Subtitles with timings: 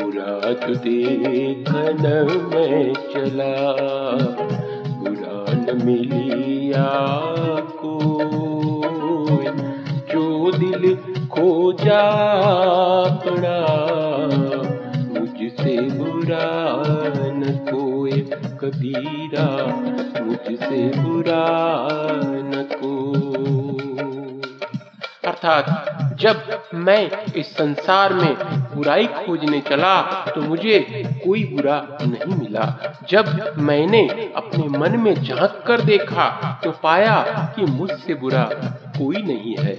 [0.00, 0.74] बुरा तो
[2.52, 3.54] में चला।
[4.98, 6.88] बुरा न मिलिया
[7.60, 7.94] को
[10.12, 10.96] जो दिल
[11.28, 12.02] खो जा
[13.24, 13.60] पड़ा।
[18.70, 19.66] कबीरा
[20.24, 21.44] मुझसे बुरा
[22.34, 22.90] न को।
[25.28, 28.34] अर्थात, जब मैं इस संसार में
[28.76, 30.78] बुराई खोजने चला तो मुझे
[31.24, 37.22] कोई बुरा नहीं मिला। जब मैंने अपने मन में झाँक कर देखा तो पाया
[37.56, 38.42] कि मुझसे बुरा
[38.86, 39.76] कोई नहीं है।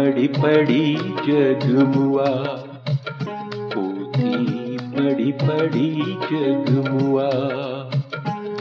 [0.00, 2.26] पड़ी पड़ी जगमुआ।
[3.56, 7.30] पोथी पड़ी पड़ी जगमुआ।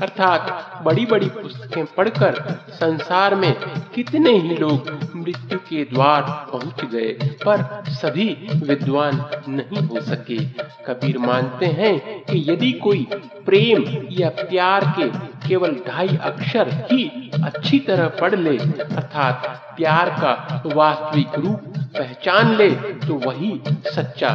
[0.03, 2.35] अर्थात बड़ी बड़ी पुस्तकें पढ़कर
[2.71, 3.53] संसार में
[3.95, 7.13] कितने ही लोग मृत्यु के द्वार पहुँच गए,
[7.45, 7.63] पर
[7.93, 8.29] सभी
[8.63, 10.39] विद्वान नहीं हो सके।
[10.87, 13.07] कबीर मानते हैं कि यदि कोई
[13.47, 15.09] प्रेम या प्यार के
[15.49, 22.71] केवल ढाई अक्षर ही अच्छी तरह पढ़ ले, अर्थात प्यार का वास्तविक रूप पहचान ले
[23.01, 24.31] तो वही सच्चा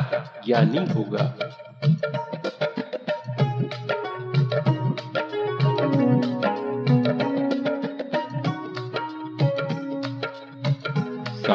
[0.46, 1.34] ज्ञानी होगा।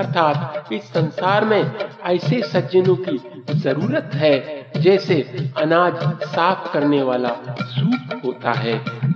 [0.00, 1.62] अर्थात इस संसार में
[2.06, 3.16] ऐसे सज्जनों की
[3.54, 4.36] ज़रूरत है,
[4.76, 5.14] जैसे
[5.56, 7.28] अनाज साफ़ करने वाला
[7.62, 8.74] सूप होता है,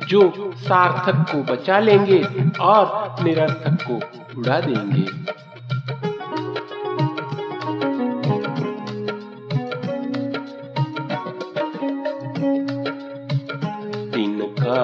[0.08, 0.20] जो
[0.58, 2.22] सार्थक को बचा लेंगे
[2.62, 3.94] और निरर्थक को
[4.40, 5.06] उड़ा देंगे।
[14.10, 14.78] तिनका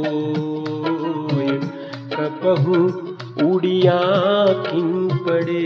[2.14, 2.76] कबहू
[3.46, 3.98] उड़िया
[4.48, 5.62] किन पड़े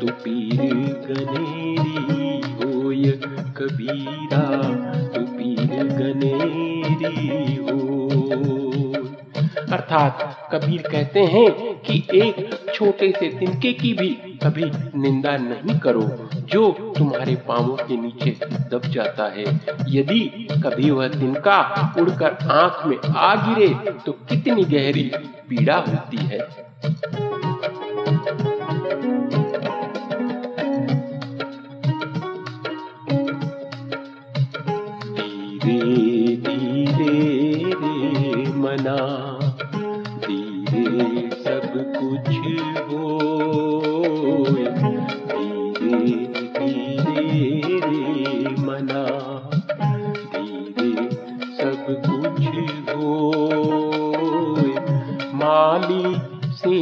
[0.00, 0.60] तो पीर
[1.08, 3.10] गनेरी होय,
[3.56, 4.42] कबीरा
[5.08, 7.78] तो पीर गनेरी हो
[9.72, 11.50] अर्थात कबीर कहते हैं
[11.80, 16.02] कि एक छोटे से तिनके की भी कभी निंदा नहीं करो।
[16.48, 18.30] जो तुम्हारे पांवों के नीचे
[18.70, 19.44] दब जाता है,
[19.88, 20.20] यदि
[20.64, 21.60] कभी वह तिनका
[22.00, 23.68] उड़कर आँख में आ गिरे
[24.06, 25.10] तो कितनी गहरी
[25.48, 26.40] पीड़ा होती है।
[35.58, 36.36] धीरे
[36.92, 38.96] धीरे मना,
[40.24, 42.28] धीरे सब कुछ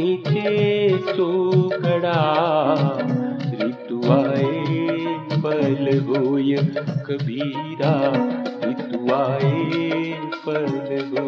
[0.07, 1.25] सींचे सो
[1.79, 2.19] गड़ा
[3.53, 6.55] ऋतु आए पल होय
[7.07, 7.91] कबीरा
[8.63, 10.13] ऋतु आए
[10.45, 10.65] पल
[11.09, 11.25] हो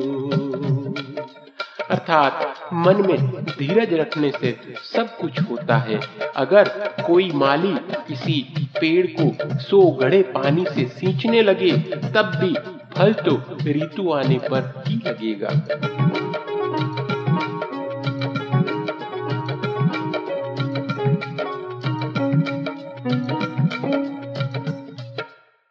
[1.90, 4.56] अर्थात मन में धीरज रखने से
[4.86, 6.00] सब कुछ होता है।
[6.36, 6.70] अगर
[7.08, 7.76] कोई माली
[8.08, 8.42] किसी
[8.80, 11.72] पेड़ को सो गड़े पानी से सींचने लगे,
[12.14, 12.54] तब भी
[12.96, 13.36] फल तो
[13.68, 15.50] ऋतु आने पर ही लगेगा।